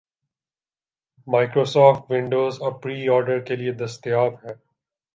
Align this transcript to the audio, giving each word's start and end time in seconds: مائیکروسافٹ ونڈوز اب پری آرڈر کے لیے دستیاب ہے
مائیکروسافٹ 1.27 2.11
ونڈوز 2.11 2.61
اب 2.61 2.81
پری 2.83 3.07
آرڈر 3.09 3.39
کے 3.39 3.55
لیے 3.55 3.71
دستیاب 3.75 4.33
ہے 4.43 4.53